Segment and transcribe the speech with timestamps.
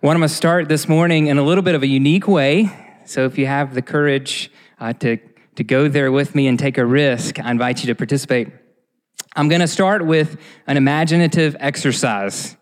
[0.00, 2.70] Well, I'm going to start this morning in a little bit of a unique way.
[3.04, 5.16] So if you have the courage uh, to,
[5.56, 8.46] to go there with me and take a risk, I invite you to participate.
[9.34, 10.36] I'm going to start with
[10.68, 12.56] an imaginative exercise.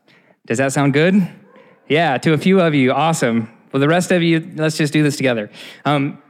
[0.47, 1.29] Does that sound good?
[1.91, 2.93] Yeah, to a few of you.
[2.93, 3.51] Awesome.
[3.71, 5.51] Well, the rest of you, let's just do this together.
[5.85, 6.23] Um,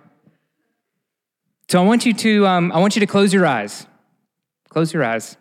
[1.69, 3.87] so I want you to um, I want you to close your eyes.
[4.71, 5.37] Close your eyes.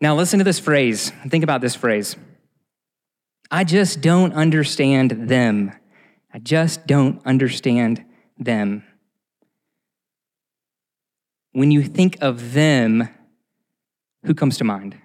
[0.00, 1.10] Now, listen to this phrase.
[1.28, 2.16] Think about this phrase.
[3.50, 5.72] I just don't understand them.
[6.32, 8.04] I just don't understand
[8.38, 8.84] them.
[11.52, 13.08] When you think of them,
[14.24, 14.96] who comes to mind?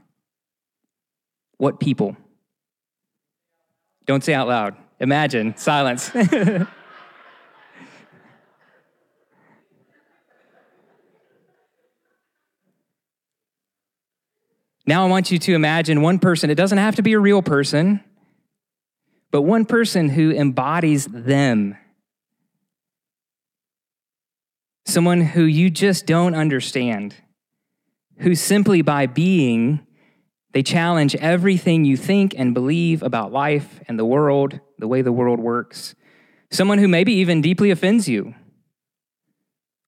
[1.58, 2.17] What people?
[4.05, 4.75] Don't say out loud.
[4.99, 6.11] Imagine silence.
[14.85, 17.42] Now I want you to imagine one person, it doesn't have to be a real
[17.42, 18.03] person,
[19.30, 21.78] but one person who embodies them.
[24.86, 27.16] Someone who you just don't understand,
[28.17, 29.86] who simply by being,
[30.53, 35.11] they challenge everything you think and believe about life and the world, the way the
[35.11, 35.95] world works.
[36.50, 38.36] Someone who maybe even deeply offends you.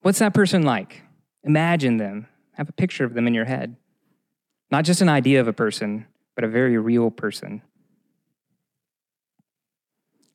[0.01, 1.01] What's that person like?
[1.43, 2.27] Imagine them.
[2.53, 3.75] Have a picture of them in your head.
[4.73, 7.61] Not just an idea of a person, but a very real person.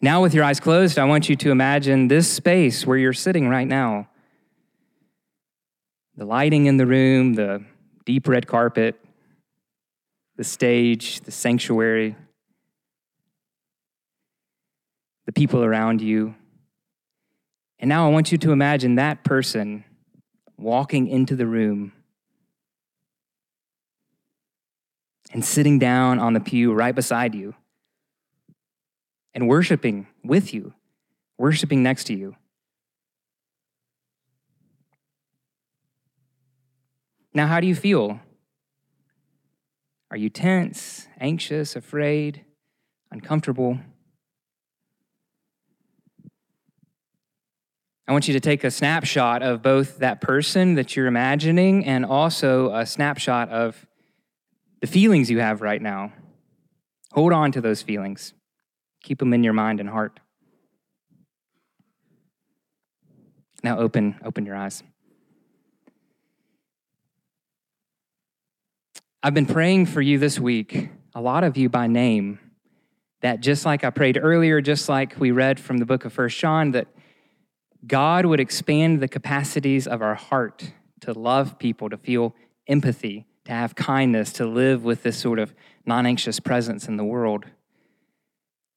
[0.01, 3.49] Now, with your eyes closed, I want you to imagine this space where you're sitting
[3.49, 4.09] right now.
[6.17, 7.65] The lighting in the room, the
[8.05, 8.95] deep red carpet,
[10.37, 12.15] the stage, the sanctuary,
[15.27, 16.37] the people around you.
[17.81, 19.83] And now I want you to imagine that person
[20.57, 21.93] walking into the room
[25.33, 27.55] and sitting down on the pew right beside you
[29.35, 30.73] and worshiping with you,
[31.37, 32.35] worshiping next to you.
[37.35, 38.21] Now, how do you feel?
[40.11, 42.45] Are you tense, anxious, afraid,
[43.11, 43.79] uncomfortable?
[48.09, 52.07] I want you to take a snapshot of both that person that you're imagining and
[52.07, 53.87] also a snapshot of
[54.81, 56.13] the feelings you have right now.
[57.13, 58.35] Hold on to those feelings,
[59.03, 60.21] keep them in your mind and heart.
[63.63, 64.83] Now open open your eyes.
[69.23, 72.39] I've been praying for you this week, a lot of you by name,
[73.21, 76.39] that just like I prayed earlier, just like we read from the book of First
[76.39, 76.87] John, that
[77.85, 82.35] God would expand the capacities of our heart to love people, to feel
[82.69, 85.55] empathy, to have kindness, to live with this sort of
[85.87, 87.47] non anxious presence in the world.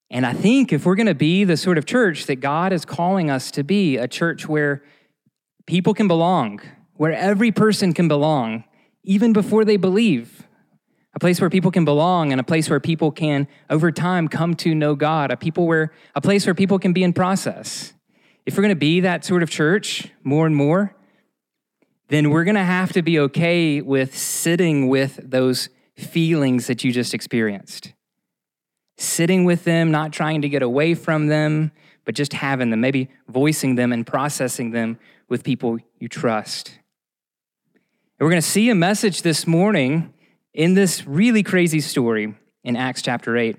[0.10, 2.86] And I think if we're going to be the sort of church that God is
[2.86, 4.82] calling us to be, a church where
[5.66, 6.62] people can belong,
[6.96, 8.64] where every person can belong,
[9.04, 10.48] even before they believe,
[11.14, 14.56] a place where people can belong and a place where people can over time come
[14.56, 17.92] to know God, a people where a place where people can be in process.
[18.46, 20.96] If we're going to be that sort of church more and more,
[22.12, 26.92] then we're going to have to be okay with sitting with those feelings that you
[26.92, 27.94] just experienced.
[28.98, 31.72] Sitting with them, not trying to get away from them,
[32.04, 36.80] but just having them, maybe voicing them and processing them with people you trust.
[38.20, 40.14] And we're going to see a message this morning
[40.54, 42.36] in this really crazy story
[42.66, 43.56] in Acts chapter 8,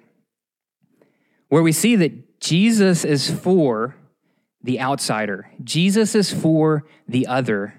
[1.48, 3.96] where we see that Jesus is for
[4.62, 7.74] the outsider, Jesus is for the other.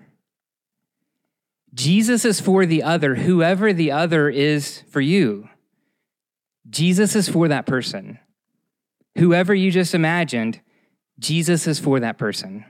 [1.73, 5.49] Jesus is for the other, whoever the other is for you.
[6.69, 8.19] Jesus is for that person.
[9.17, 10.61] Whoever you just imagined,
[11.19, 12.65] Jesus is for that person.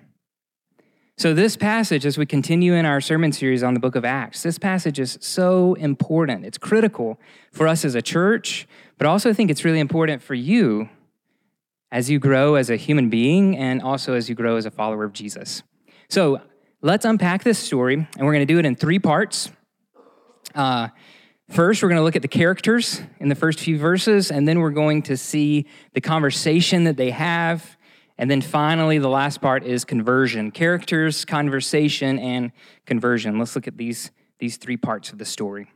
[1.16, 4.42] So, this passage, as we continue in our sermon series on the book of Acts,
[4.42, 6.44] this passage is so important.
[6.44, 7.20] It's critical
[7.52, 8.68] for us as a church,
[8.98, 10.90] but also I think it's really important for you
[11.92, 15.04] as you grow as a human being and also as you grow as a follower
[15.04, 15.62] of Jesus.
[16.10, 16.42] So,
[16.84, 19.50] let's unpack this story, and we're going to do it in three parts.
[20.54, 20.90] Uh,
[21.50, 24.60] first, we're going to look at the characters in the first few verses, and then
[24.60, 27.78] we're going to see the conversation that they have.
[28.18, 32.52] And then finally, the last part is conversion characters, conversation, and
[32.86, 33.40] conversion.
[33.40, 35.68] Let's look at these, these three parts of the story.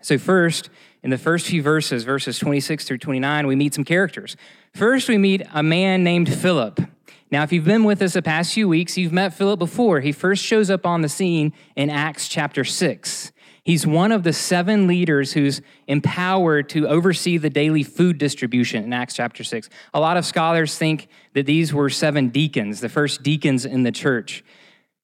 [0.00, 0.70] So, first,
[1.02, 4.36] in the first few verses, verses 26 through 29, we meet some characters.
[4.74, 6.80] First, we meet a man named Philip.
[7.30, 10.00] Now, if you've been with us the past few weeks, you've met Philip before.
[10.00, 13.32] He first shows up on the scene in Acts chapter 6.
[13.62, 18.94] He's one of the seven leaders who's empowered to oversee the daily food distribution in
[18.94, 19.68] Acts chapter 6.
[19.92, 23.92] A lot of scholars think that these were seven deacons, the first deacons in the
[23.92, 24.42] church.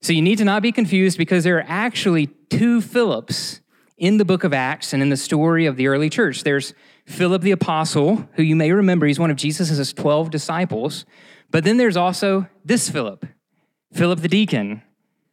[0.01, 3.61] So you need to not be confused because there are actually two Philips
[3.99, 6.43] in the book of Acts and in the story of the early church.
[6.43, 6.73] There's
[7.05, 11.05] Philip the apostle, who you may remember, he's one of Jesus' 12 disciples.
[11.55, 13.27] But then there's also this Philip,
[13.93, 14.83] Philip the deacon.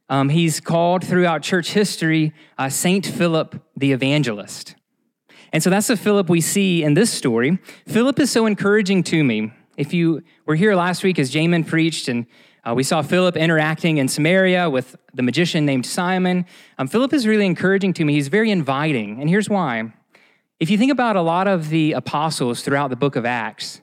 [0.07, 4.75] Um, he's called throughout church history uh, Saint Philip the Evangelist.
[5.51, 7.57] And so that's the Philip we see in this story.
[7.87, 9.51] Philip is so encouraging to me.
[9.77, 12.27] If you were here last week as Jamin preached, and
[12.63, 16.45] uh, we saw Philip interacting in Samaria with the magician named Simon,
[16.77, 18.13] um, Philip is really encouraging to me.
[18.13, 19.19] He's very inviting.
[19.19, 19.91] And here's why.
[20.59, 23.80] If you think about a lot of the apostles throughout the book of Acts,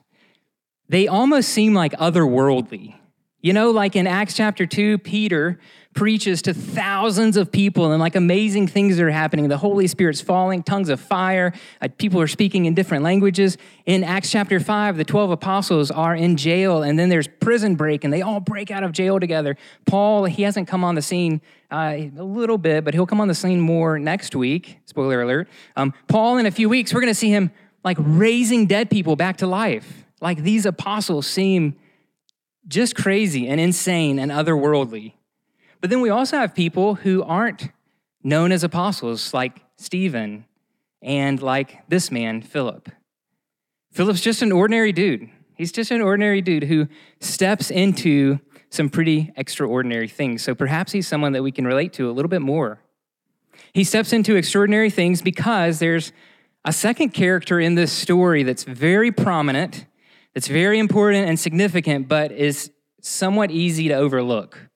[0.89, 2.95] they almost seem like otherworldly.
[3.41, 5.59] You know, like in Acts chapter 2, Peter
[5.93, 9.47] preaches to thousands of people and like amazing things are happening.
[9.47, 13.57] The Holy Spirit's falling, tongues of fire, uh, people are speaking in different languages.
[13.85, 18.03] In Acts chapter 5, the 12 apostles are in jail and then there's prison break
[18.03, 19.55] and they all break out of jail together.
[19.85, 21.39] Paul, he hasn't come on the scene
[21.71, 24.79] uh, a little bit, but he'll come on the scene more next week.
[24.85, 25.47] Spoiler alert.
[25.77, 27.51] Um, Paul, in a few weeks, we're going to see him
[27.85, 30.05] like raising dead people back to life.
[30.21, 31.75] Like these apostles seem
[32.67, 35.13] just crazy and insane and otherworldly.
[35.81, 37.69] But then we also have people who aren't
[38.23, 40.45] known as apostles, like Stephen
[41.01, 42.89] and like this man, Philip.
[43.91, 45.29] Philip's just an ordinary dude.
[45.55, 46.87] He's just an ordinary dude who
[47.19, 48.39] steps into
[48.69, 50.43] some pretty extraordinary things.
[50.43, 52.81] So perhaps he's someone that we can relate to a little bit more.
[53.73, 56.11] He steps into extraordinary things because there's
[56.65, 59.85] a second character in this story that's very prominent
[60.33, 62.71] that's very important and significant, but is
[63.01, 64.69] somewhat easy to overlook.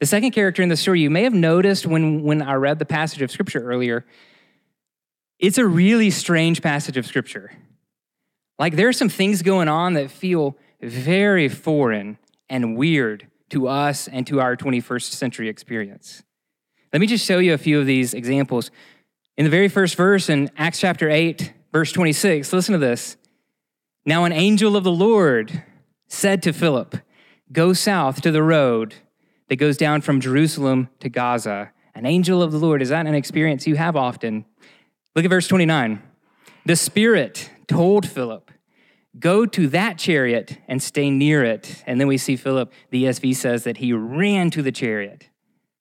[0.00, 2.84] The second character in the story, you may have noticed when, when I read the
[2.84, 4.04] passage of scripture earlier,
[5.38, 7.52] it's a really strange passage of scripture.
[8.58, 14.08] Like there are some things going on that feel very foreign and weird to us
[14.08, 16.22] and to our 21st century experience.
[16.92, 18.70] Let me just show you a few of these examples.
[19.36, 23.16] In the very first verse in Acts chapter 8, verse 26, listen to this.
[24.08, 25.64] Now, an angel of the Lord
[26.06, 26.98] said to Philip,
[27.50, 28.94] Go south to the road
[29.48, 31.72] that goes down from Jerusalem to Gaza.
[31.92, 34.44] An angel of the Lord, is that an experience you have often?
[35.16, 36.00] Look at verse 29.
[36.64, 38.52] The Spirit told Philip,
[39.18, 41.82] Go to that chariot and stay near it.
[41.84, 45.30] And then we see Philip, the ESV says that he ran to the chariot.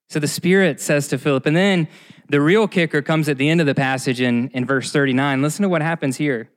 [0.09, 1.87] So the Spirit says to Philip, and then
[2.27, 5.43] the real kicker comes at the end of the passage in, in verse 39.
[5.43, 6.49] Listen to what happens here.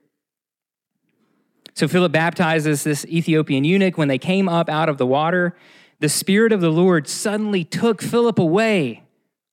[1.79, 3.97] So Philip baptizes this Ethiopian eunuch.
[3.97, 5.55] When they came up out of the water,
[6.01, 9.03] the Spirit of the Lord suddenly took Philip away.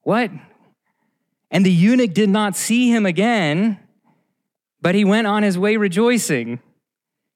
[0.02, 0.32] What?
[1.52, 3.78] And the eunuch did not see him again,
[4.82, 6.58] but he went on his way rejoicing.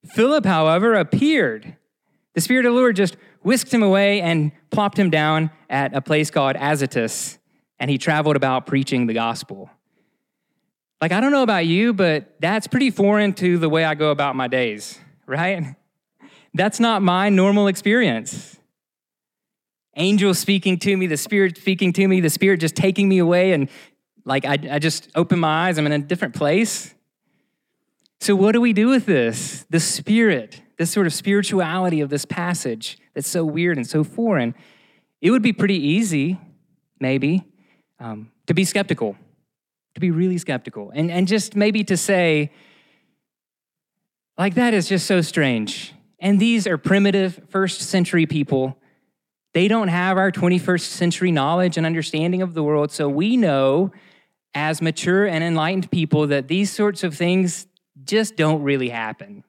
[0.07, 1.77] Philip, however, appeared.
[2.35, 6.01] The Spirit of the Lord just whisked him away and plopped him down at a
[6.01, 7.39] place called Azotus,
[7.79, 9.71] and he traveled about preaching the gospel.
[11.01, 14.11] Like, I don't know about you, but that's pretty foreign to the way I go
[14.11, 15.75] about my days, right?
[16.53, 18.59] That's not my normal experience.
[19.97, 23.53] Angels speaking to me, the Spirit speaking to me, the Spirit just taking me away,
[23.53, 23.69] and
[24.25, 26.95] like I, I just open my eyes, I'm in a different place.
[28.21, 29.65] So, what do we do with this?
[29.71, 34.55] The Spirit, this sort of spirituality of this passage that's so weird and so foreign.
[35.21, 36.39] It would be pretty easy,
[37.01, 37.45] maybe,
[37.99, 39.17] um, to be skeptical
[39.95, 42.51] to be really skeptical and, and just maybe to say,
[44.39, 45.93] like, that is just so strange.
[46.21, 48.79] And these are primitive first century people.
[49.53, 52.93] They don't have our 21st century knowledge and understanding of the world.
[52.93, 53.93] So we know
[54.55, 57.67] as mature and enlightened people that these sorts of things
[58.05, 59.45] just don't really happen.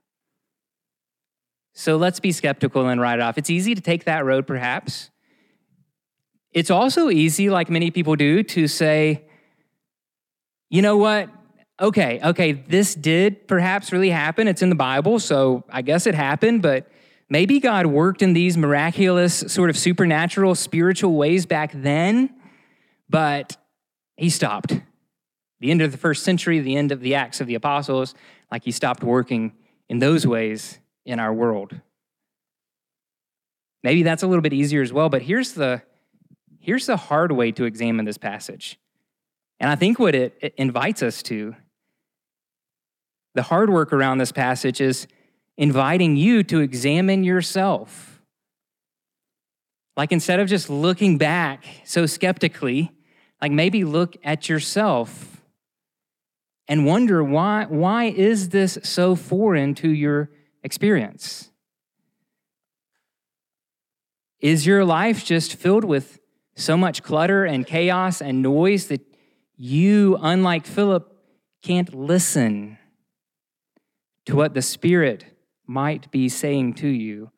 [1.73, 3.37] So let's be skeptical and write it off.
[3.37, 5.09] It's easy to take that road, perhaps.
[6.51, 9.23] It's also easy, like many people do, to say,
[10.71, 11.29] you know what?
[11.79, 14.47] Okay, okay, this did perhaps really happen.
[14.47, 16.89] It's in the Bible, so I guess it happened, but
[17.29, 22.33] maybe God worked in these miraculous, sort of supernatural, spiritual ways back then,
[23.09, 23.57] but
[24.15, 24.79] he stopped.
[25.59, 28.15] The end of the first century, the end of the Acts of the Apostles,
[28.49, 29.51] like he stopped working
[29.89, 31.81] in those ways in our world.
[33.83, 35.81] Maybe that's a little bit easier as well, but here's the
[36.59, 38.79] here's the hard way to examine this passage.
[39.61, 41.55] And I think what it, it invites us to,
[43.35, 45.05] the hard work around this passage is
[45.55, 48.23] inviting you to examine yourself.
[49.95, 52.91] Like instead of just looking back so skeptically,
[53.41, 55.41] Like maybe look at yourself
[56.67, 60.29] and wonder why, why is this so foreign to your
[60.63, 61.49] experience?
[64.39, 66.19] Is your life just filled with
[66.55, 69.10] so much clutter and chaos and noise that
[69.61, 71.15] you, unlike Philip,
[71.61, 72.79] can't listen
[74.25, 75.25] to what the Spirit
[75.67, 77.29] might be saying to you?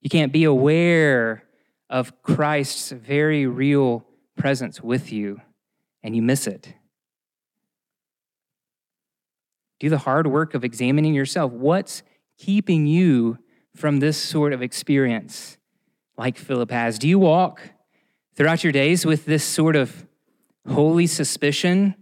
[0.00, 1.44] You can't be aware
[1.88, 4.04] of Christ's very real
[4.36, 5.40] presence with you
[6.02, 6.74] and you miss it.
[9.78, 11.52] Do the hard work of examining yourself.
[11.52, 12.02] What's
[12.36, 13.38] keeping you
[13.76, 15.56] from this sort of experience
[16.16, 16.98] like Philip has?
[16.98, 17.60] Do you walk
[18.34, 20.07] throughout your days with this sort of
[20.68, 21.94] holy suspicion,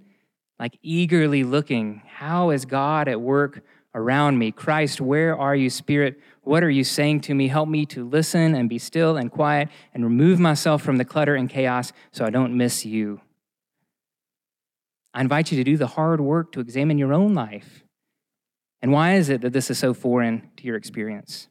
[0.59, 3.63] like eagerly looking, how is God at work
[3.95, 4.53] around me?
[4.53, 6.21] Christ, where are you, Spirit?
[6.43, 7.49] What are you saying to me?
[7.49, 11.35] Help me to listen and be still and quiet and remove myself from the clutter
[11.35, 13.21] and chaos so I don't miss you.
[15.13, 17.83] I invite you to do the hard work to examine your own life.
[18.83, 21.49] And why is it that this is so foreign to your experience?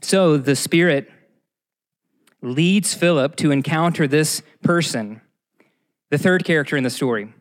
[0.00, 1.10] So the Spirit
[2.46, 5.20] leads Philip to encounter this person,
[6.10, 7.32] the third character in the story.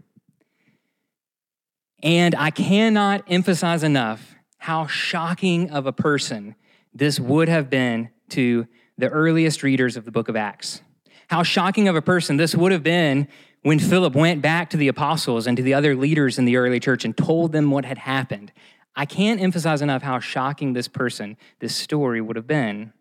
[2.01, 6.55] And I cannot emphasize enough how shocking of a person
[6.93, 10.81] this would have been to the earliest readers of the book of Acts.
[11.27, 13.27] How shocking of a person this would have been
[13.63, 16.79] when Philip went back to the apostles and to the other leaders in the early
[16.79, 18.51] church and told them what had happened.
[18.95, 22.93] I can't emphasize enough how shocking this person, this story would have been.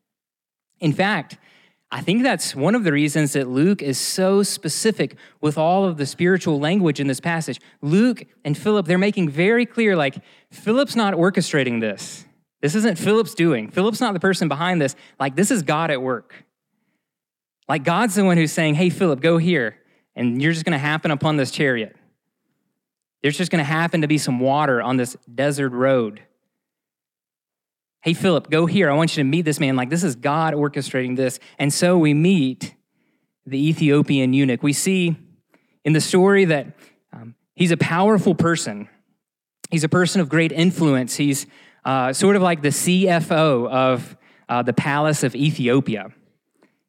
[0.81, 1.39] In fact,
[1.91, 5.97] I think that's one of the reasons that Luke is so specific with all of
[5.97, 7.61] the spiritual language in this passage.
[7.83, 10.17] Luke and Philip, they're making very clear like,
[10.51, 12.25] Philip's not orchestrating this.
[12.63, 13.71] This isn't Philip's doing.
[13.71, 14.97] Philip's not the person behind this.
[15.21, 16.35] Like, this is God at work.
[17.69, 19.77] Like, God's the one who's saying, hey, Philip, go here,
[20.17, 21.95] and you're just going to happen upon this chariot.
[23.23, 26.23] There's just going to happen to be some water on this desert road.
[28.05, 28.91] Hey, Philip, go here.
[28.91, 29.77] I want you to meet this man.
[29.77, 31.41] Like, this is God orchestrating this.
[31.59, 32.75] And so we meet
[33.47, 34.63] the Ethiopian eunuch.
[34.63, 35.17] We see
[35.87, 36.67] in the story that
[37.15, 38.91] um, he's a powerful person,
[39.71, 41.17] he's a person of great influence.
[41.17, 41.47] He's
[41.87, 44.19] uh, sort of like the CFO of
[44.51, 46.13] uh, the palace of Ethiopia.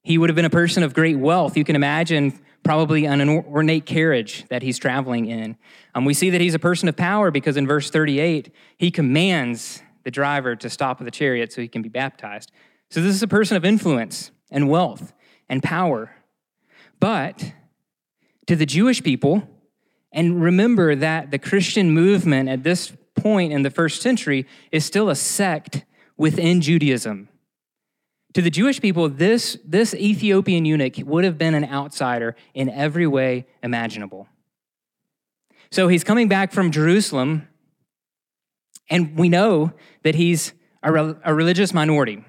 [0.03, 1.55] He would have been a person of great wealth.
[1.55, 5.55] You can imagine probably an ornate carriage that he's traveling in.
[5.93, 9.81] Um, we see that he's a person of power because in verse 38, he commands
[10.05, 12.51] the driver to stop the chariot so he can be baptized.
[12.89, 15.12] So this is a person of influence and wealth
[15.50, 16.15] and power.
[17.01, 17.53] But
[18.47, 19.50] to the Jewish people,
[20.13, 25.09] and remember that the Christian movement at this point in the first century is still
[25.09, 25.83] a sect
[26.15, 27.27] within Judaism.
[28.35, 33.07] To the Jewish people, this, this Ethiopian eunuch would have been an outsider in every
[33.07, 34.27] way imaginable.
[35.71, 37.47] So he's coming back from Jerusalem,
[38.89, 39.74] and we know
[40.04, 42.24] that he's a, re- a religious minority.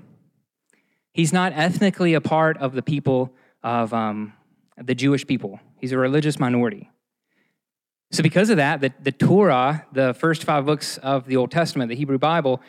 [1.12, 3.32] He's not ethnically a part of the people
[3.62, 4.32] of um,
[4.76, 6.90] the Jewish people, he's a religious minority.
[8.12, 11.88] So, because of that, the, the Torah, the first five books of the Old Testament,
[11.88, 12.62] the Hebrew Bible,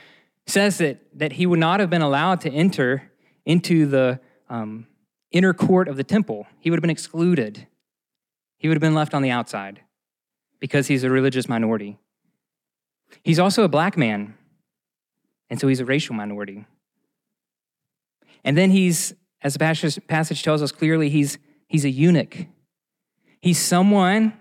[0.48, 3.12] says that, that he would not have been allowed to enter
[3.46, 4.88] into the um,
[5.32, 6.48] inner court of the temple.
[6.60, 7.68] He would have been excluded.
[8.58, 9.82] He would have been left on the outside
[10.60, 12.00] because he's a religious minority.
[13.24, 14.36] He's also a black man,
[15.50, 16.66] and so he's a racial minority.
[18.44, 21.38] And then he's, as the passage tells us clearly, he's,
[21.68, 22.48] he's a eunuch.
[23.42, 24.34] He's someone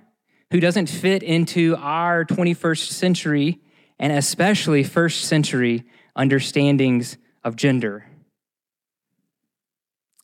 [0.50, 3.60] who doesn't fit into our 21st century
[3.98, 8.06] and especially first century understandings of gender.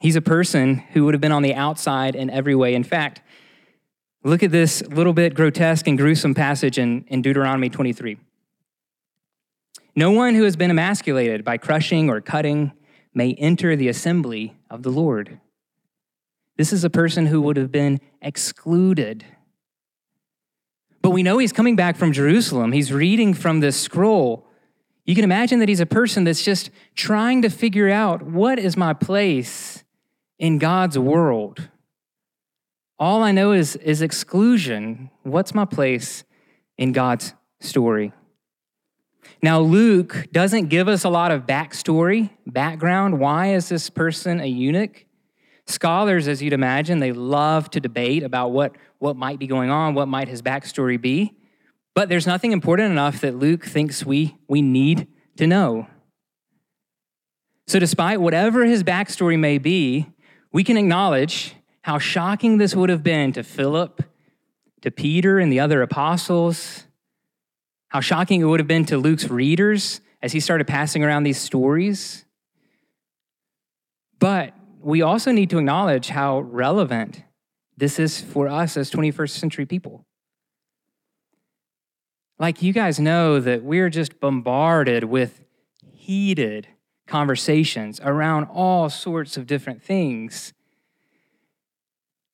[0.01, 2.75] He's a person who would have been on the outside in every way.
[2.75, 3.21] In fact,
[4.25, 8.19] look at this little bit grotesque and gruesome passage in, in Deuteronomy 23.
[9.95, 12.73] No one who has been emasculated by crushing or cutting
[13.15, 15.39] may enter the assembly of the Lord.
[16.57, 19.25] This is a person who would have been excluded.
[21.03, 22.73] But we know he's coming back from Jerusalem.
[22.73, 24.47] He's reading from this scroll.
[25.05, 28.77] You can imagine that he's a person that's just trying to figure out what is
[28.77, 29.83] my place
[30.39, 31.69] in God's world.
[32.99, 35.11] All I know is, is exclusion.
[35.23, 36.25] What's my place
[36.79, 38.13] in God's story?
[39.43, 43.19] Now, Luke doesn't give us a lot of backstory, background.
[43.19, 45.05] Why is this person a eunuch?
[45.67, 49.95] Scholars, as you'd imagine, they love to debate about what, what might be going on,
[49.95, 51.35] what might his backstory be.
[51.95, 55.87] But there's nothing important enough that Luke thinks we, we need to know.
[57.67, 60.07] So, despite whatever his backstory may be,
[60.53, 64.03] we can acknowledge how shocking this would have been to Philip,
[64.83, 66.87] to Peter, and the other apostles,
[67.93, 71.37] how shocking it would have been to Luke's readers as he started passing around these
[71.37, 72.25] stories.
[74.19, 77.23] But we also need to acknowledge how relevant
[77.77, 80.07] this is for us as 21st century people.
[82.39, 85.45] Like you guys know that we're just bombarded with
[85.93, 86.69] heated
[87.07, 90.55] conversations around all sorts of different things.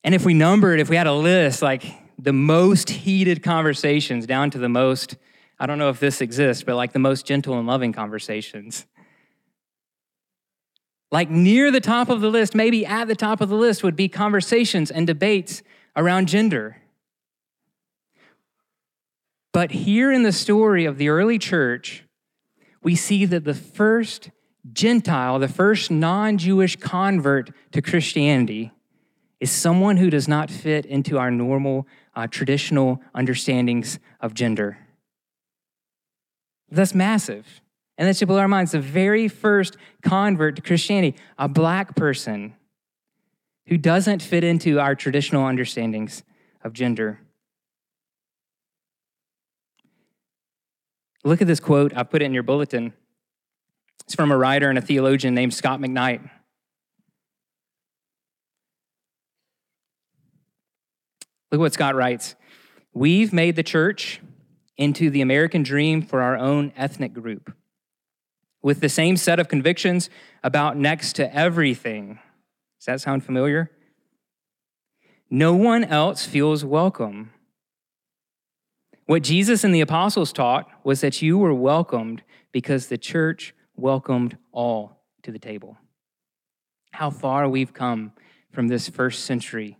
[0.05, 1.83] And if we numbered, if we had a list, like
[2.17, 5.17] the most heated conversations down to the most,
[5.59, 8.85] I don't know if this exists, but like the most gentle and loving conversations.
[11.11, 13.95] Like near the top of the list, maybe at the top of the list, would
[13.95, 15.63] be conversations and debates
[15.95, 16.77] around gender.
[19.51, 22.03] But here in the story of the early church,
[22.83, 24.29] we see that the first
[24.71, 28.71] Gentile, the first non Jewish convert to Christianity,
[29.39, 34.77] is someone who does not fit into our normal, uh, traditional understandings of gender.
[36.71, 37.61] That's massive.
[37.97, 38.71] And that should blow our minds.
[38.71, 42.55] The very first convert to Christianity, a black person
[43.67, 46.23] who doesn't fit into our traditional understandings
[46.63, 47.19] of gender.
[51.23, 51.95] Look at this quote.
[51.95, 52.93] I put it in your bulletin.
[54.05, 56.29] It's from a writer and a theologian named Scot McKnight.
[61.51, 62.35] Look what Scot writes.
[62.93, 64.21] We've made the church
[64.79, 67.53] into the American dream for our own ethnic group
[68.61, 70.09] with the same set of convictions
[70.41, 72.17] about next to everything.
[72.79, 73.69] Does that sound familiar?
[75.29, 77.31] No one else feels welcome.
[79.05, 84.37] What Jesus and the apostles taught was that you were welcomed because the church welcomed
[84.53, 85.77] all to the table.
[86.91, 88.13] How far we've come
[88.53, 89.77] from this first century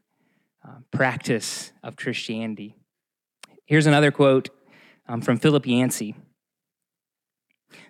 [0.67, 2.75] uh, practice of Christianity.
[3.65, 4.49] Here's another quote
[5.09, 6.15] um, from Philip Yancey.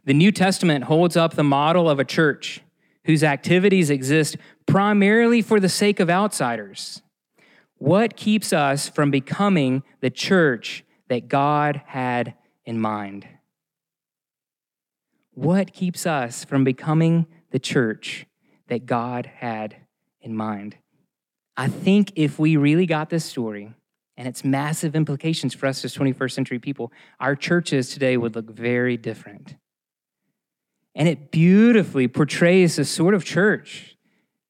[0.06, 2.62] The New Testament holds up the model of a church
[3.06, 7.02] whose activities exist primarily for the sake of outsiders.
[7.78, 13.28] What keeps us from becoming the church that God had in mind?
[15.34, 18.26] What keeps us from becoming the church
[18.68, 19.76] that God had
[20.22, 20.76] in mind?
[21.56, 23.74] I think if we really got this story
[24.20, 28.50] and its massive implications for us as 21st century people, our churches today would look
[28.50, 29.56] very different.
[30.94, 33.96] And it beautifully portrays the sort of church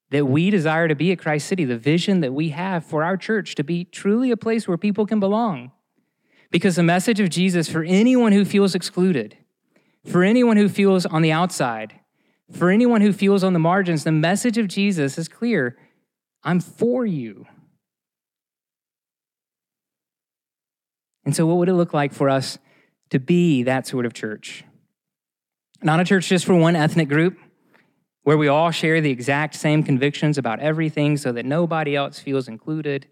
[0.10, 3.15] that we desire to be at Christ City, the vision that we have for our
[3.15, 5.71] church to be truly a place where people can belong.
[6.49, 9.38] Because the message of Jesus for anyone who feels excluded,
[10.03, 11.99] for anyone who feels on the outside,
[12.51, 15.77] for anyone who feels on the margins, the message of Jesus is clear
[16.43, 17.45] I'm for you.
[21.29, 22.57] And so, what would it look like for us
[23.11, 24.63] to be that sort of church?
[25.83, 27.37] Not a church just for one ethnic group,
[28.23, 32.47] where we all share the exact same convictions about everything so that nobody else feels
[32.47, 33.05] included,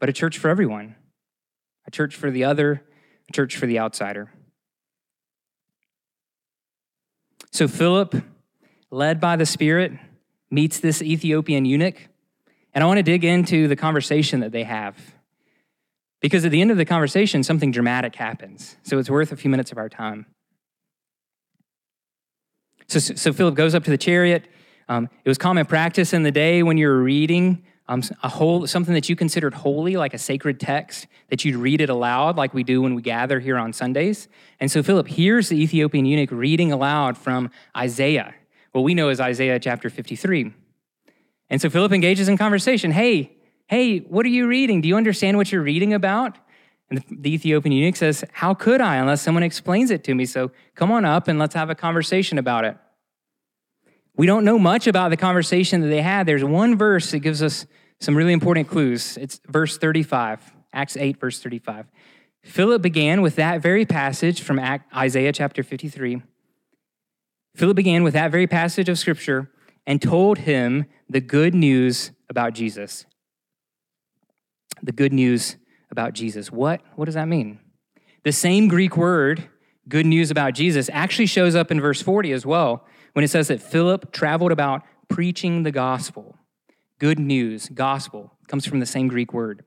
[0.00, 0.96] but a church for everyone,
[1.86, 2.82] a church for the other,
[3.30, 4.30] a church for the outsider.
[7.52, 8.16] So Philip,
[8.90, 9.92] led by the Spirit,
[10.50, 11.96] meets this Ethiopian eunuch,
[12.74, 15.14] and I want to dig into the conversation that they have.
[16.20, 18.76] Because at the end of the conversation, something dramatic happens.
[18.82, 20.26] So it's worth a few minutes of our time.
[22.88, 24.48] So, so Philip goes up to the chariot.
[24.88, 28.66] Um, it was common practice in the day when you were reading um, a whole,
[28.66, 32.52] something that you considered holy, like a sacred text, that you'd read it aloud, like
[32.52, 34.28] we do when we gather here on Sundays.
[34.60, 38.34] And so Philip hears the Ethiopian eunuch reading aloud from Isaiah,
[38.72, 40.52] what we know as Isaiah chapter 53.
[41.50, 42.90] And so Philip engages in conversation.
[42.90, 43.37] Hey,
[43.68, 44.80] hey, what are you reading?
[44.80, 46.36] Do you understand what you're reading about?
[46.90, 50.26] And the Ethiopian eunuch says, How could I unless someone explains it to me?
[50.26, 52.76] So come on up and let's have a conversation about it.
[54.16, 56.26] We don't know much about the conversation that they had.
[56.26, 57.66] There's one verse that gives us
[58.00, 59.16] some really important clues.
[59.16, 60.40] It's verse 35,
[60.72, 61.86] Acts 8, verse 35.
[62.42, 64.58] Philip began with that very passage from
[64.96, 66.22] Isaiah chapter 53.
[67.54, 69.50] Philip began with that very passage of scripture
[69.86, 73.04] and told him the good news about Jesus.
[74.82, 75.56] The good news
[75.90, 76.52] about Jesus.
[76.52, 77.60] What, what does that mean?
[78.24, 79.48] The same Greek word,
[79.88, 83.48] good news about Jesus, actually shows up in verse 40 as well, when it says
[83.48, 86.36] that Philip traveled about preaching the gospel.
[86.98, 89.64] Good news, gospel, comes from the same Greek word.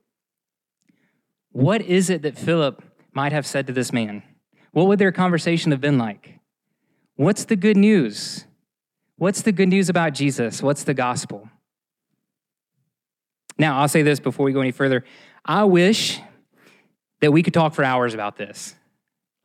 [1.51, 4.23] What is it that Philip might have said to this man?
[4.71, 6.39] What would their conversation have been like?
[7.15, 8.45] What's the good news?
[9.17, 10.61] What's the good news about Jesus?
[10.61, 11.49] What's the gospel?
[13.57, 15.03] Now, I'll say this before we go any further.
[15.45, 16.19] I wish
[17.21, 18.75] that we could talk for hours about this.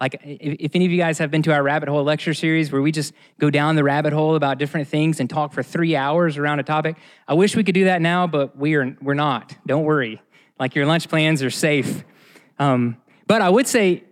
[0.01, 2.83] Like, if, any of you guys have been to our rabbit hole lecture series where
[2.83, 6.37] we just go down the rabbit hole about different things and talk for three hours
[6.37, 9.57] around a topic, I wish we could do that now, but we are, we're not.
[9.67, 10.21] Don't worry.
[10.61, 12.05] Like, your lunch plans are safe.
[12.59, 14.05] Um, but I would say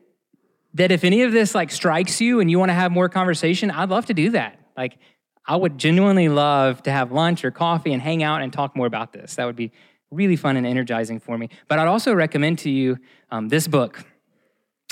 [0.74, 3.70] that if any of this like strikes you and you want to have more conversation,
[3.70, 4.58] I'd love to do that.
[4.76, 4.98] Like,
[5.46, 8.86] I would genuinely love to have lunch or coffee and hang out and talk more
[8.86, 9.34] about this.
[9.36, 9.72] That would be
[10.10, 11.50] really fun and energizing for me.
[11.68, 12.98] But I'd also recommend to you
[13.30, 14.04] um, this book.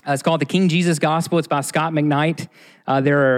[0.06, 1.38] Uh, it's called The King Jesus Gospel.
[1.38, 2.48] It's by Scot McKnight.
[2.86, 3.36] Uh, there are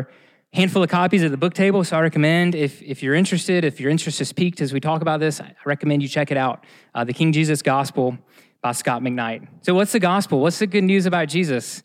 [0.53, 3.65] a handful of copies at the book table, so I recommend if, if you're interested,
[3.65, 6.37] if your interest is piqued as we talk about this, I recommend you check it
[6.37, 6.65] out.
[6.95, 8.19] Uh, the King Jesus Gospel
[8.63, 9.47] by Scot McKnight.
[9.61, 10.41] So, what's the gospel?
[10.41, 11.83] What's the good news about Jesus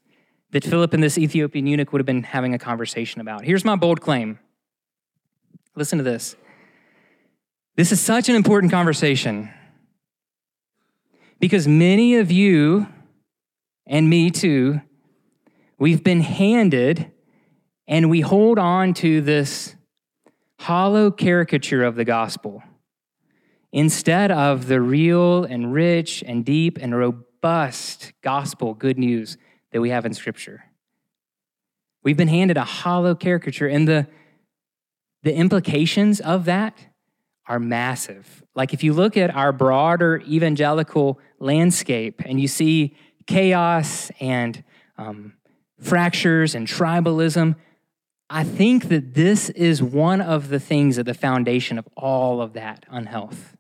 [0.52, 3.44] that Philip and this Ethiopian eunuch would have been having a conversation about?
[3.44, 4.40] Here's my bold claim.
[5.80, 6.36] Listen to this.
[7.78, 9.50] This is such an important conversation
[11.40, 12.86] because many of you
[13.88, 14.82] and me too,
[15.78, 17.14] we've been handed
[17.88, 19.74] and we hold on to this
[20.60, 22.62] hollow caricature of the gospel
[23.72, 29.38] instead of the real and rich and deep and robust gospel good news
[29.72, 30.66] that we have in Scripture.
[32.04, 34.08] We've been handed a hollow caricature, and the,
[35.24, 36.78] the implications of that
[37.48, 38.44] are massive.
[38.56, 44.64] Like if you look at our broader evangelical landscape and you see chaos and
[44.98, 45.34] um,
[45.80, 47.56] fractures and tribalism.
[48.30, 52.54] I think that this is one of the things at the foundation of all of
[52.54, 53.56] that unhealth.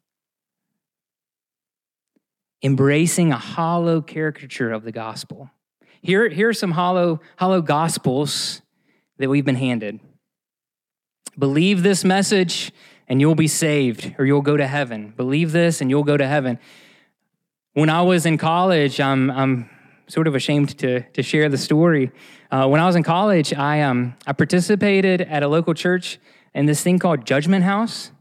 [2.62, 5.50] Embracing a hollow caricature of the gospel.
[6.02, 8.62] Here, here are some hollow, hollow gospels
[9.18, 10.00] that we've been handed.
[11.40, 12.74] Believe this message
[13.08, 15.14] and you'll be saved or you'll go to heaven.
[15.16, 16.60] Believe this and you'll go to heaven.
[17.74, 19.70] When I was in college, I'm, I'm
[20.08, 22.12] sort of ashamed to, to share the story.
[22.52, 26.20] Uh, when I was in college, I, um, I participated at a local church
[26.54, 28.12] in this thing called Judgment House.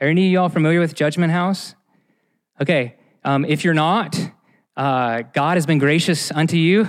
[0.00, 1.74] Are any of y'all familiar with Judgment House?
[2.60, 4.16] Okay, um, if you're not,
[4.76, 6.88] uh, God has been gracious unto you.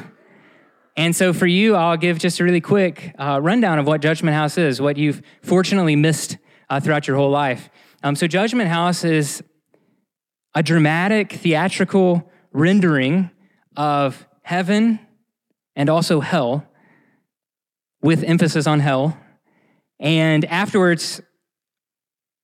[1.00, 4.36] And so for you, I'll give just a really quick uh, rundown of what Judgment
[4.36, 6.38] House is, what you've fortunately missed
[6.70, 7.70] uh, throughout your whole life.
[8.04, 9.42] Um, so, Judgment House is
[10.54, 13.32] a dramatic theatrical rendering
[13.78, 15.00] of heaven
[15.74, 16.68] and also hell,
[18.02, 19.18] with emphasis on hell.
[20.02, 21.22] And afterwards,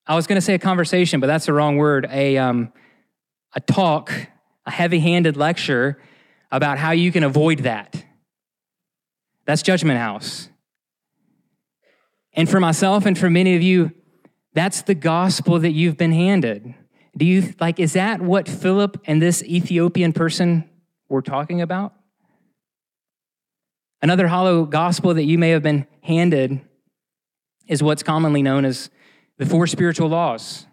[0.07, 2.07] I was going to say a conversation, but that's the wrong word.
[2.09, 2.71] A, um,
[3.53, 4.13] a talk,
[4.65, 6.01] a heavy handed lecture
[6.53, 8.01] about how you can avoid that.
[9.45, 10.49] That's Judgment House.
[12.33, 13.91] And for myself and for many of you,
[14.53, 16.73] that's the gospel that you've been handed.
[17.17, 20.69] Do you like, is that what Philip and this Ethiopian person
[21.07, 21.93] were talking about?
[24.01, 26.61] Another hollow gospel that you may have been handed
[27.67, 28.89] is what's commonly known as
[29.37, 30.65] the four spiritual laws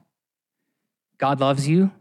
[1.18, 1.92] God loves you,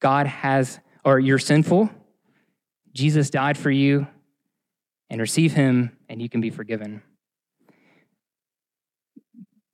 [0.00, 1.90] God has, or you're sinful,
[2.92, 4.08] Jesus died for you,
[5.10, 7.02] and receive him, and you can be forgiven.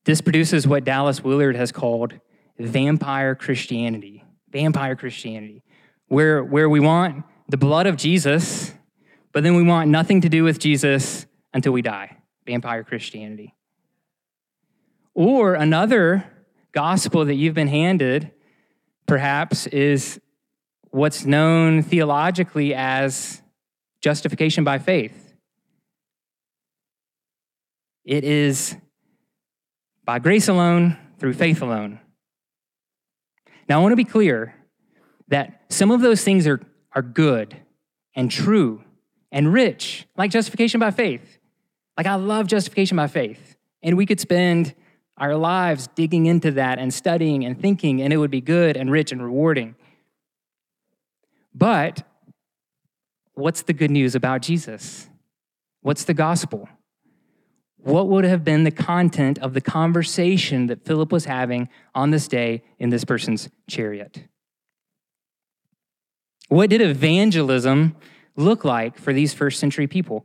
[0.04, 2.14] This produces what Dallas Willard has called
[2.58, 4.24] vampire Christianity.
[4.54, 5.64] Vampire Christianity,
[6.06, 8.72] where, where we want the blood of Jesus,
[9.32, 12.18] but then we want nothing to do with Jesus until we die.
[12.46, 13.52] Vampire Christianity.
[15.12, 16.24] Or another
[16.70, 18.30] gospel that you've been handed,
[19.06, 20.20] perhaps, is
[20.90, 23.42] what's known theologically as
[24.00, 25.23] justification by faith.
[28.04, 28.76] It is
[30.04, 32.00] by grace alone, through faith alone.
[33.68, 34.54] Now, I want to be clear
[35.28, 36.60] that some of those things are,
[36.92, 37.56] are good
[38.14, 38.84] and true
[39.32, 41.38] and rich, like justification by faith.
[41.96, 43.56] Like, I love justification by faith.
[43.82, 44.74] And we could spend
[45.16, 48.90] our lives digging into that and studying and thinking, and it would be good and
[48.90, 49.76] rich and rewarding.
[51.54, 52.02] But
[53.34, 55.08] what's the good news about Jesus?
[55.80, 56.68] What's the gospel?
[57.84, 62.26] What would have been the content of the conversation that Philip was having on this
[62.26, 64.24] day in this person's chariot?
[66.48, 67.94] What did evangelism
[68.36, 70.24] look like for these first century people?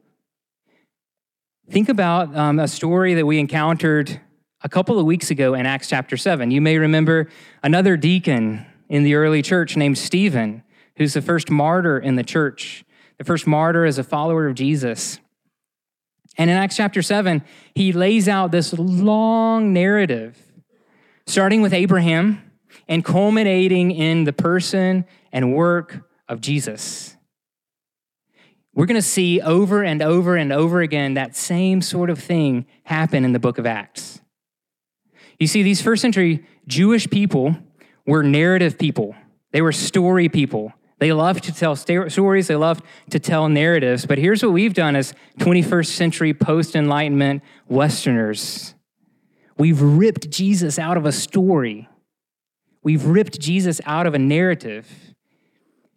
[1.69, 4.21] Think about um, a story that we encountered
[4.61, 6.51] a couple of weeks ago in Acts chapter 7.
[6.51, 7.29] You may remember
[7.61, 10.63] another deacon in the early church named Stephen,
[10.95, 12.85] who's the first martyr in the church,
[13.17, 15.19] the first martyr as a follower of Jesus.
[16.39, 17.43] And in Acts chapter 7,
[17.75, 20.37] he lays out this long narrative,
[21.27, 22.41] starting with Abraham
[22.87, 25.99] and culminating in the person and work
[26.29, 27.17] of Jesus.
[28.73, 32.65] We're going to see over and over and over again that same sort of thing
[32.83, 34.21] happen in the book of Acts.
[35.39, 37.57] You see, these first century Jewish people
[38.07, 39.13] were narrative people,
[39.51, 40.71] they were story people.
[40.99, 44.05] They loved to tell stories, they loved to tell narratives.
[44.05, 48.75] But here's what we've done as 21st century post Enlightenment Westerners
[49.57, 51.89] we've ripped Jesus out of a story,
[52.83, 54.87] we've ripped Jesus out of a narrative.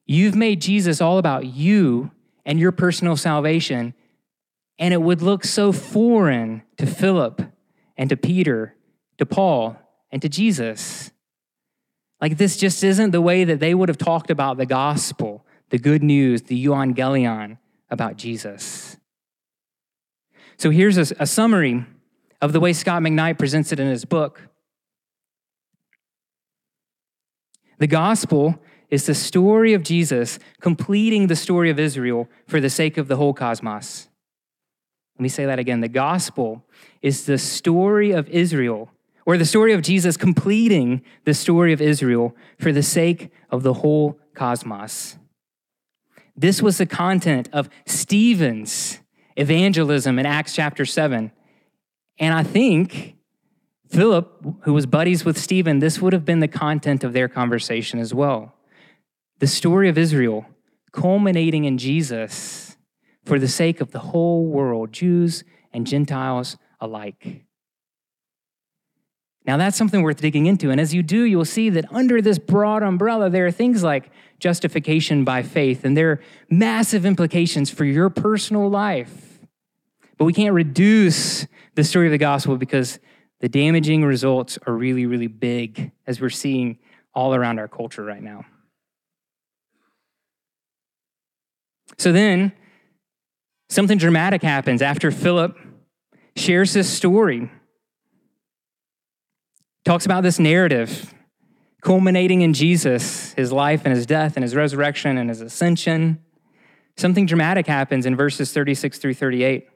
[0.05, 2.11] You've made Jesus all about you
[2.45, 3.95] and your personal salvation,
[4.79, 7.41] and it would look so foreign to Philip
[7.97, 8.75] and to Peter,
[9.19, 9.77] to Paul,
[10.11, 11.12] and to Jesus.
[12.23, 15.79] Like, this just isn't the way that they would have talked about the gospel, the
[15.79, 17.59] good news, the euangelion
[17.91, 18.97] about Jesus.
[20.57, 21.85] So, here's a, a summary
[22.41, 24.49] of the way Scot McKnight presents it in his book.
[27.79, 32.99] The gospel is the story of Jesus completing the story of Israel for the sake
[32.99, 34.09] of the whole cosmos.
[35.17, 35.81] Let me say that again.
[35.81, 36.65] The gospel
[37.01, 38.92] is the story of Israel
[39.27, 43.75] or the story of Jesus completing the story of Israel for the sake of the
[43.75, 45.17] whole cosmos.
[46.37, 49.01] This was the content of Stephen's
[49.37, 51.31] evangelism in Acts chapter 7.
[52.19, 53.17] And I think
[53.89, 57.99] Philip, who was buddies with Stephen, this would have been the content of their conversation
[57.99, 58.55] as well.
[59.39, 60.47] The story of Israel
[60.93, 62.77] culminating in Jesus
[63.25, 67.45] for the sake of the whole world, Jews and Gentiles alike.
[69.45, 70.71] Now, that's something worth digging into.
[70.71, 74.11] And as you do, you'll see that under this broad umbrella, there are things like
[74.39, 79.41] justification by faith, and there are massive implications for your personal life.
[80.17, 83.01] But we can't reduce the story of the gospel because
[83.41, 86.79] the damaging results are really, really big, as we're seeing
[87.15, 88.45] all around our culture right now.
[91.99, 92.53] So then,
[93.69, 95.59] something dramatic happens after Philip
[96.37, 97.51] shares this story
[99.85, 101.13] talks about this narrative
[101.83, 106.23] culminating in Jesus, his life and his death and his resurrection and his ascension.
[106.97, 109.69] Something dramatic happens in verses 36 through 38.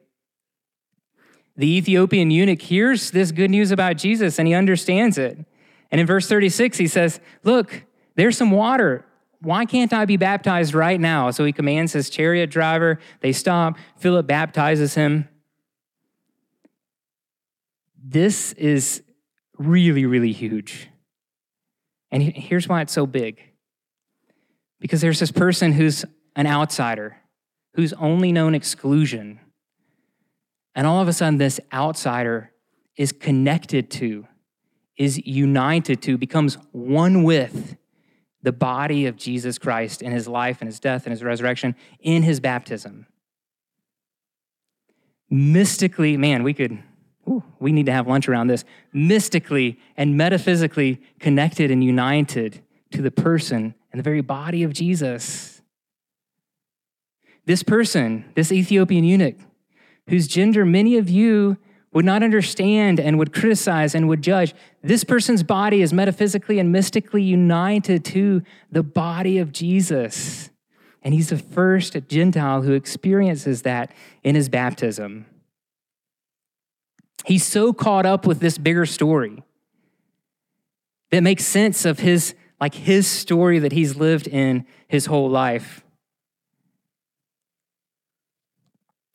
[1.57, 5.39] The Ethiopian eunuch hears this good news about Jesus and he understands it.
[5.91, 9.05] And in verse 36, he says, Look, there's some water.
[9.41, 11.31] Why can't I be baptized right now?
[11.31, 12.99] So he commands his chariot driver.
[13.21, 13.79] They stop.
[13.97, 15.29] Philip baptizes him.
[18.03, 19.03] This is
[19.59, 20.89] really, really huge.
[22.11, 23.41] And here's why it's so big
[24.81, 27.17] because there's this person who's an outsider,
[27.75, 29.41] who's only known exclusion.
[30.75, 32.53] And all of a sudden, this outsider
[32.97, 34.27] is connected to,
[34.97, 37.77] is united to, becomes one with
[38.43, 42.23] the body of Jesus Christ in his life and his death and his resurrection in
[42.23, 43.07] his baptism.
[45.29, 46.83] Mystically, man, we could
[47.29, 52.63] Ooh, we need to have lunch around this, mystically and metaphysically connected and united
[52.93, 55.61] to the person and the very body of Jesus.
[57.45, 59.37] This person, this Ethiopian eunuch,
[60.09, 61.57] whose gender many of you
[61.93, 66.71] would not understand and would criticize and would judge, this person's body is metaphysically and
[66.71, 70.51] mystically united to the body of Jesus.
[71.03, 75.25] And he's the first Gentile who experiences that in his baptism.
[77.27, 79.43] He's so caught up with this bigger story
[81.11, 85.85] that makes sense of his like his story that he's lived in his whole life.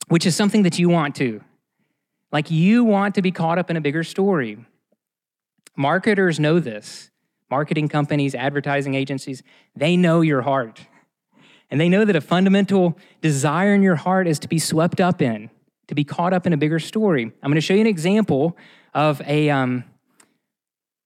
[0.10, 1.42] Which is something that you want to.
[2.34, 4.58] Like you want to be caught up in a bigger story.
[5.78, 7.10] Marketers know this.
[7.50, 9.42] Marketing companies, advertising agencies,
[9.74, 10.86] they know your heart.
[11.70, 15.22] And they know that a fundamental desire in your heart is to be swept up
[15.22, 15.50] in
[15.92, 17.24] to be caught up in a bigger story.
[17.24, 18.58] I'm going to show you an example
[18.94, 19.50] of a.
[19.50, 19.84] Um,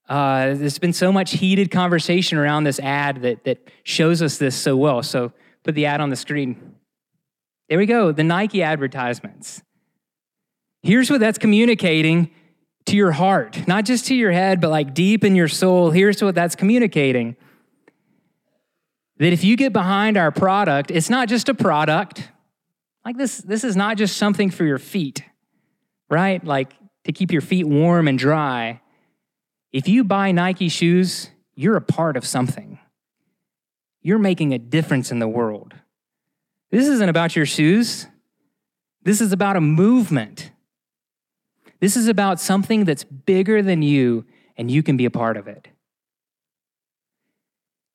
[0.08, 4.56] uh, there's been so much heated conversation around this ad that, that shows us this
[4.56, 5.02] so well.
[5.02, 5.32] So
[5.64, 6.76] put the ad on the screen.
[7.68, 9.64] There we go, the Nike advertisements.
[10.84, 12.30] Here's what that's communicating
[12.86, 15.90] to your heart, not just to your head, but like deep in your soul.
[15.90, 17.36] Here's what that's communicating
[19.18, 22.30] that if you get behind our product, it's not just a product,
[23.06, 25.24] like this, this is not just something for your feet,
[26.10, 26.44] right?
[26.44, 28.82] Like to keep your feet warm and dry.
[29.72, 32.80] If you buy Nike shoes, you're a part of something.
[34.02, 35.76] You're making a difference in the world.
[36.72, 38.08] This isn't about your shoes.
[39.04, 40.52] This is about a movement.
[41.80, 44.26] This is about something that's bigger than you,
[44.58, 45.68] and you can be a part of it.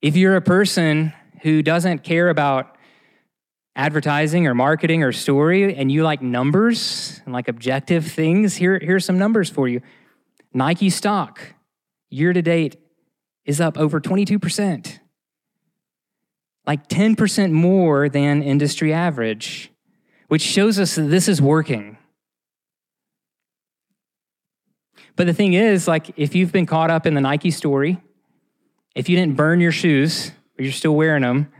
[0.01, 2.77] If you're a person who doesn't care about
[3.81, 9.07] advertising or marketing or story and you like numbers and like objective things, here, here's
[9.07, 9.81] some numbers for you.
[10.53, 11.40] Nike stock
[12.11, 12.77] year to date
[13.47, 14.99] is up over 22%,
[16.66, 19.73] like 10% more than industry average,
[20.29, 21.97] which shows us that this is working.
[25.16, 27.99] But the thing is, like, if you've been caught up in the Nike story,
[28.95, 31.51] if you didn't burn your shoes, or you're still wearing them,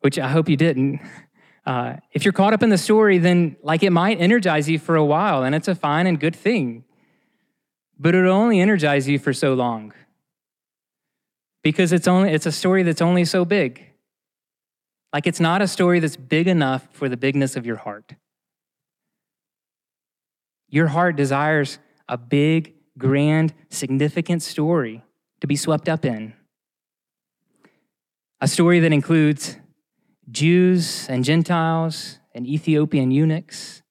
[0.00, 1.00] which I hope you didn't,
[1.66, 4.96] uh, if you're caught up in the story, then like it might energize you for
[4.96, 6.84] a while, and it's a fine and good thing.
[7.98, 9.92] But it'll only energize you for so long.
[11.62, 13.84] Because it's only it's a story that's only so big.
[15.12, 18.14] Like it's not a story that's big enough for the bigness of your heart.
[20.68, 25.04] Your heart desires a big, grand, significant story
[25.40, 26.32] to be swept up in.
[28.40, 29.56] A story that includes
[30.30, 33.82] Jews and Gentiles and Ethiopian eunuchs.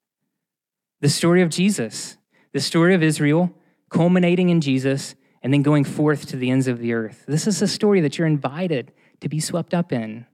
[1.01, 2.17] The story of Jesus,
[2.53, 3.53] the story of Israel,
[3.89, 7.23] culminating in Jesus, and then going forth to the ends of the earth.
[7.27, 10.25] This is a story that you're invited to be swept up in.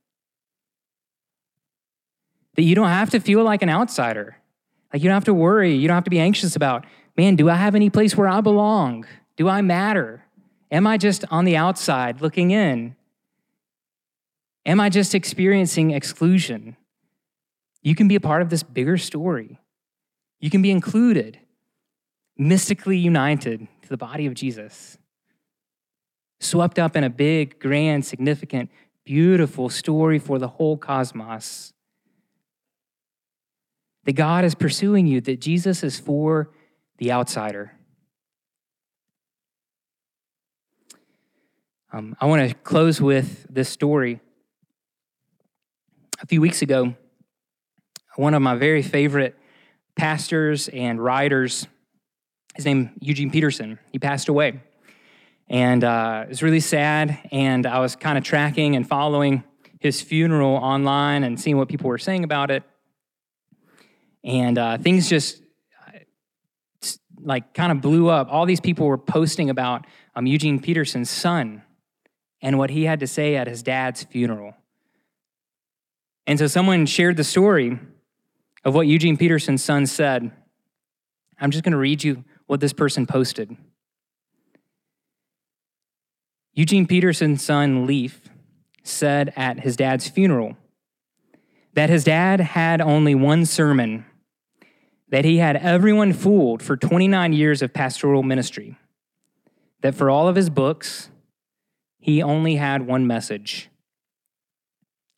[2.56, 4.38] That you don't have to feel like an outsider.
[4.92, 5.76] Like you don't have to worry.
[5.76, 6.86] You don't have to be anxious about,
[7.18, 9.06] man, do I have any place where I belong?
[9.36, 10.24] Do I matter?
[10.72, 12.96] Am I just on the outside looking in?
[14.66, 16.76] Am I just experiencing exclusion?
[17.84, 19.60] You can be a part of this bigger story.
[20.40, 21.40] You can be included,
[22.38, 24.98] mystically united to the body of Jesus,
[26.40, 28.72] swept up in a big, grand, significant,
[29.06, 31.74] beautiful story for the whole cosmos.
[34.06, 36.52] That God is pursuing you, that Jesus is for
[36.98, 37.74] the outsider.
[41.92, 44.20] Um, I want to close with this story
[46.22, 46.96] a few weeks ago,
[48.16, 49.36] one of my very favorite
[49.96, 51.68] pastors and writers,
[52.56, 54.62] his name Eugene Peterson, he passed away.
[55.48, 57.20] And uh, it was really sad.
[57.32, 59.44] And I was kind of tracking and following
[59.80, 62.64] his funeral online and seeing what people were saying about it.
[64.24, 65.42] And uh, things just
[67.22, 68.28] like kind of blew up.
[68.32, 71.64] All these people were posting about um, Eugene Peterson's son
[72.42, 74.56] and what he had to say at his dad's funeral.
[76.28, 77.80] And so someone shared the story
[78.64, 80.32] of what Eugene Peterson's son said.
[81.40, 83.56] I'm just going to read you what this person posted.
[86.54, 88.30] Eugene Peterson's son, Leif,
[88.82, 90.56] said at his dad's funeral
[91.74, 94.06] that his dad had only one sermon,
[95.10, 98.78] that he had everyone fooled for 29 years of pastoral ministry,
[99.82, 101.10] that for all of his books,
[102.00, 103.70] he only had one message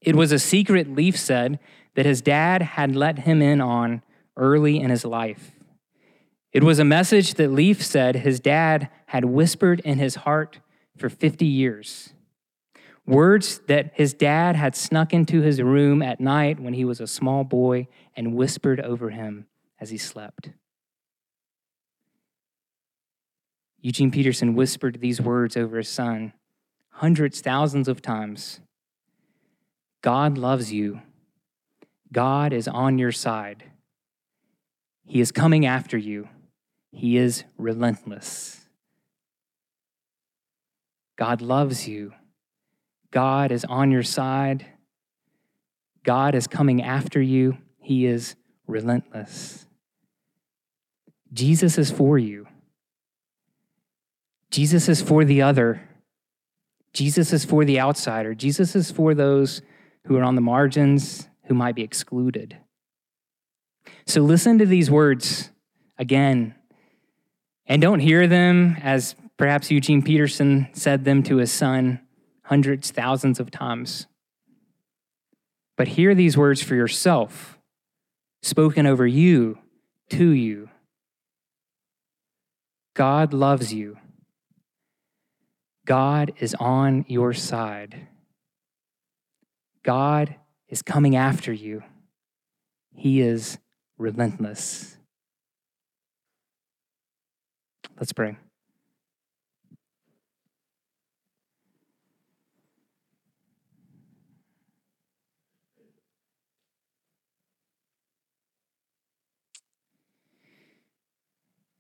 [0.01, 1.59] it was a secret Leif said
[1.95, 4.03] that his dad had let him in on
[4.35, 5.51] early in his life.
[6.51, 10.59] It was a message that Leif said his dad had whispered in his heart
[10.97, 12.13] for 50 years.
[13.05, 17.07] Words that his dad had snuck into his room at night when he was a
[17.07, 19.47] small boy and whispered over him
[19.79, 20.49] as he slept.
[23.79, 26.33] Eugene Peterson whispered these words over his son
[26.89, 28.59] hundreds, thousands of times
[30.07, 31.01] God loves you.
[32.13, 33.65] God is on your side.
[35.03, 36.29] He is coming after you.
[36.93, 38.69] He is relentless.
[41.17, 42.13] God loves you.
[43.11, 44.65] God is on your side.
[46.05, 47.57] God is coming after you.
[47.81, 49.65] He is relentless.
[51.33, 52.47] Jesus is for you.
[54.51, 55.81] Jesus is for the other.
[56.93, 58.33] Jesus is for the outsider.
[58.33, 59.61] Jesus is for those
[60.07, 62.57] who are on the margins, who might be excluded.
[64.05, 65.51] So listen to these words
[65.97, 66.55] again
[67.65, 71.99] and don't hear them as perhaps Eugene Peterson said them to his son
[72.43, 74.07] hundreds, thousands of times.
[75.75, 77.59] But hear these words for yourself,
[78.41, 79.59] spoken over you,
[80.11, 80.69] to you.
[82.93, 83.97] God loves you.
[85.85, 88.07] God is on your side.
[89.87, 90.35] God
[90.67, 91.81] is coming after you.
[92.93, 93.57] He is
[93.97, 94.97] relentless.
[97.97, 98.35] Let's pray.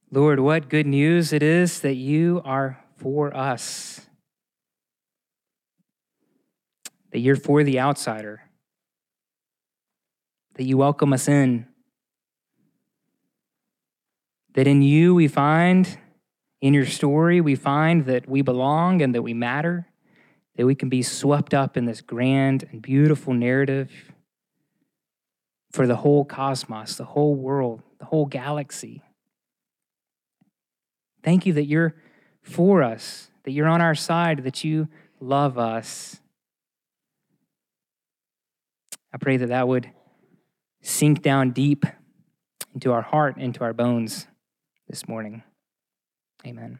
[0.09, 4.06] Lord, what good news it is that you are for us.
[7.17, 8.43] That you're for the outsider,
[10.53, 11.65] that you welcome us in,
[14.53, 15.97] that in you we find,
[16.61, 19.87] in your story, we find that we belong and that we matter,
[20.57, 24.13] that we can be swept up in this grand and beautiful narrative
[25.71, 29.01] for the whole cosmos, the whole world, the whole galaxy.
[31.23, 31.95] Thank you that you're
[32.43, 34.87] for us, that you're on our side, that you
[35.19, 36.21] love us.
[39.17, 39.89] I pray that that would
[40.83, 41.87] sink down deep
[42.75, 44.27] into our heart, into our bones
[44.87, 45.41] this morning.
[46.45, 46.79] Amen.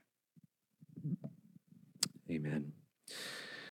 [2.29, 2.73] Amen.